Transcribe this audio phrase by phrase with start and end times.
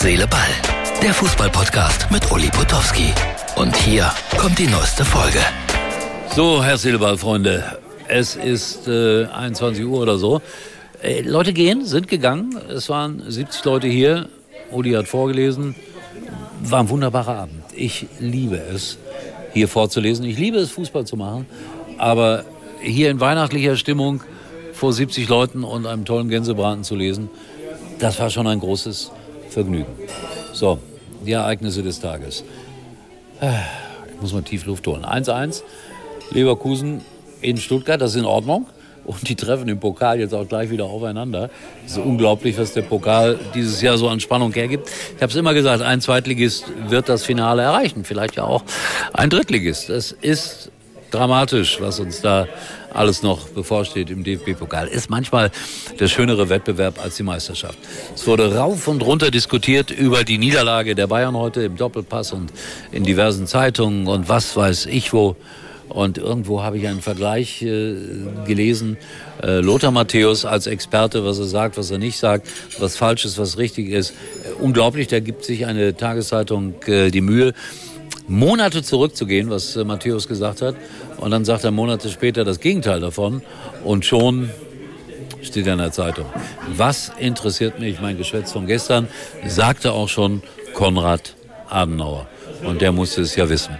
[0.00, 0.48] Seele, Ball.
[1.02, 3.12] Der Fußballpodcast mit Uli Potowski.
[3.56, 5.40] Und hier kommt die neueste Folge.
[6.34, 7.62] So, Herr Seele, Ball, Freunde.
[8.08, 10.40] Es ist äh, 21 Uhr oder so.
[11.02, 12.58] Äh, Leute gehen, sind gegangen.
[12.70, 14.30] Es waren 70 Leute hier.
[14.70, 15.74] Uli hat vorgelesen.
[16.62, 17.62] War ein wunderbarer Abend.
[17.74, 18.96] Ich liebe es,
[19.52, 20.24] hier vorzulesen.
[20.24, 21.44] Ich liebe es, Fußball zu machen.
[21.98, 22.46] Aber
[22.80, 24.22] hier in weihnachtlicher Stimmung
[24.72, 27.28] vor 70 Leuten und einem tollen Gänsebraten zu lesen,
[27.98, 29.12] das war schon ein großes
[29.50, 29.92] Vergnügen.
[30.52, 30.78] So,
[31.26, 32.44] die Ereignisse des Tages.
[33.40, 35.04] Ich muss mal tief Luft holen.
[35.04, 35.62] 1-1,
[36.30, 37.00] Leverkusen
[37.40, 38.66] in Stuttgart, das ist in Ordnung.
[39.06, 41.48] Und die treffen im Pokal jetzt auch gleich wieder aufeinander.
[41.86, 44.90] Es ist unglaublich, was der Pokal dieses Jahr so an Spannung hergibt.
[45.16, 48.04] Ich habe es immer gesagt, ein Zweitligist wird das Finale erreichen.
[48.04, 48.62] Vielleicht ja auch
[49.14, 49.88] ein Drittligist.
[49.88, 50.70] Es ist
[51.10, 52.46] dramatisch, was uns da
[52.92, 54.88] alles noch bevorsteht im DFB-Pokal.
[54.88, 55.50] Ist manchmal
[55.98, 57.78] der schönere Wettbewerb als die Meisterschaft.
[58.14, 62.52] Es wurde rauf und runter diskutiert über die Niederlage der Bayern heute im Doppelpass und
[62.92, 65.36] in diversen Zeitungen und was weiß ich wo.
[65.90, 67.96] Und irgendwo habe ich einen Vergleich äh,
[68.46, 68.96] gelesen.
[69.42, 72.46] Äh, Lothar Matthäus als Experte, was er sagt, was er nicht sagt,
[72.78, 74.10] was falsch ist, was richtig ist.
[74.10, 77.54] Äh, unglaublich, da gibt sich eine Tageszeitung äh, die Mühe,
[78.30, 80.76] Monate zurückzugehen, was äh, Matthäus gesagt hat.
[81.16, 83.42] Und dann sagt er Monate später das Gegenteil davon.
[83.84, 84.50] Und schon
[85.42, 86.26] steht er in der Zeitung.
[86.76, 88.00] Was interessiert mich?
[88.00, 89.08] Mein Geschwätz von gestern
[89.46, 90.42] sagte auch schon
[90.74, 91.34] Konrad
[91.68, 92.28] Adenauer.
[92.62, 93.76] Und der musste es ja wissen.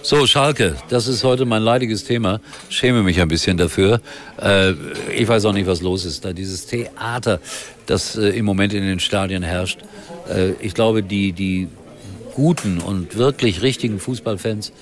[0.00, 2.40] So, Schalke, das ist heute mein leidiges Thema.
[2.70, 4.00] Schäme mich ein bisschen dafür.
[4.40, 4.72] Äh,
[5.14, 6.24] ich weiß auch nicht, was los ist.
[6.24, 7.38] Da dieses Theater,
[7.84, 9.80] das äh, im Moment in den Stadien herrscht.
[10.28, 11.68] Äh, ich glaube, die, die
[12.34, 14.72] guten und wirklich richtigen Fußballfans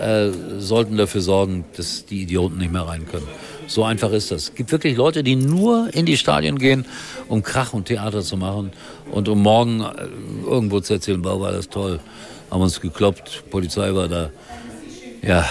[0.00, 3.28] äh, sollten dafür sorgen, dass die Idioten nicht mehr rein können.
[3.66, 4.44] So einfach ist das.
[4.44, 6.86] Es gibt wirklich Leute, die nur in die Stadien gehen,
[7.28, 8.72] um Krach und Theater zu machen
[9.10, 10.08] und um morgen äh,
[10.46, 12.00] irgendwo zu erzählen, wow, war das toll,
[12.50, 14.30] haben uns gekloppt, Polizei war da.
[15.22, 15.48] Ja,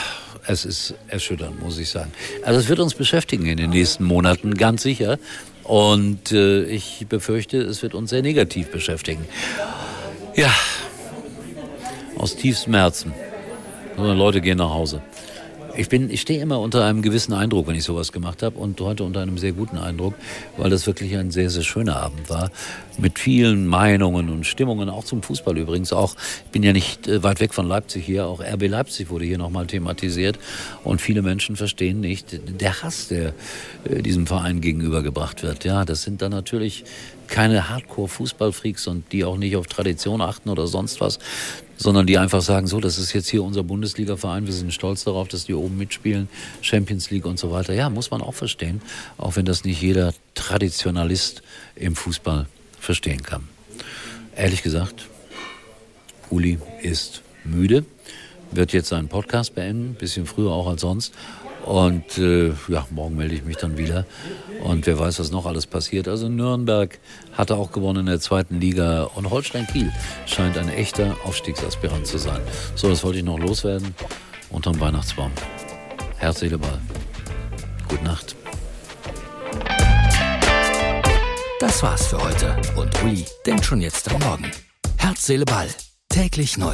[0.48, 2.12] es ist erschütternd, muss ich sagen.
[2.44, 5.20] Also es wird uns beschäftigen in den nächsten Monaten, ganz sicher.
[5.64, 9.26] Und äh, ich befürchte, es wird uns sehr negativ beschäftigen.
[10.36, 10.54] Ja,
[12.18, 13.14] aus tiefstem Herzen.
[13.96, 15.02] Sondern Leute gehen nach Hause.
[15.78, 19.04] Ich, ich stehe immer unter einem gewissen Eindruck, wenn ich sowas gemacht habe und heute
[19.04, 20.16] unter einem sehr guten Eindruck,
[20.58, 22.50] weil das wirklich ein sehr, sehr schöner Abend war.
[22.98, 25.94] Mit vielen Meinungen und Stimmungen, auch zum Fußball übrigens.
[25.94, 29.26] Auch, ich bin ja nicht äh, weit weg von Leipzig hier, auch RB Leipzig wurde
[29.26, 30.40] hier nochmal thematisiert.
[30.84, 33.34] Und viele Menschen verstehen nicht der Hass, der
[33.84, 35.64] äh, diesem Verein gegenübergebracht wird.
[35.64, 36.86] Ja, das sind dann natürlich
[37.28, 41.20] keine Hardcore-Fußballfreaks und die auch nicht auf Tradition achten oder sonst was,
[41.78, 45.28] sondern die einfach sagen, so, das ist jetzt hier unser Bundesliga-Verein, wir sind stolz darauf,
[45.28, 46.28] dass die oben mitspielen,
[46.62, 47.74] Champions League und so weiter.
[47.74, 48.82] Ja, muss man auch verstehen,
[49.18, 51.44] auch wenn das nicht jeder Traditionalist
[51.76, 52.48] im Fußball
[52.80, 53.48] verstehen kann.
[54.36, 55.08] Ehrlich gesagt,
[56.30, 57.86] Uli ist müde,
[58.52, 61.14] wird jetzt seinen Podcast beenden, bisschen früher auch als sonst
[61.68, 64.06] und äh, ja, morgen melde ich mich dann wieder.
[64.64, 66.08] Und wer weiß, was noch alles passiert.
[66.08, 66.98] Also Nürnberg
[67.34, 69.04] hatte auch gewonnen in der zweiten Liga.
[69.16, 69.92] Und Holstein Kiel
[70.26, 72.40] scheint ein echter Aufstiegsaspirant zu sein.
[72.76, 73.94] So, das wollte ich noch loswerden.
[74.50, 75.32] Unterm Weihnachtsbaum.
[76.18, 76.80] Herz, Seele, Ball.
[77.90, 78.36] Gute Nacht.
[81.60, 82.56] Das war's für heute.
[82.78, 84.50] Und Uli denkt schon jetzt am Morgen.
[84.96, 85.68] Herz, Seele, Ball.
[86.08, 86.74] Täglich neu.